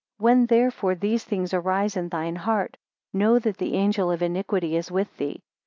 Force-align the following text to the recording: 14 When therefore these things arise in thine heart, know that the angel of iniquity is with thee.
14 0.17 0.23
When 0.39 0.45
therefore 0.47 0.95
these 0.95 1.23
things 1.25 1.53
arise 1.53 1.95
in 1.95 2.09
thine 2.09 2.35
heart, 2.37 2.75
know 3.13 3.37
that 3.37 3.57
the 3.59 3.75
angel 3.75 4.09
of 4.11 4.23
iniquity 4.23 4.75
is 4.75 4.89
with 4.89 5.15
thee. 5.17 5.43